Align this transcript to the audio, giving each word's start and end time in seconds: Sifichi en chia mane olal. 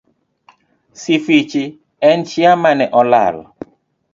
Sifichi 1.01 1.63
en 2.09 2.19
chia 2.29 2.51
mane 2.63 2.85
olal. 3.01 3.35